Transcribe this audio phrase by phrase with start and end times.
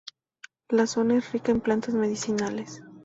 [0.69, 2.81] La zona es rica en plantas medicinales.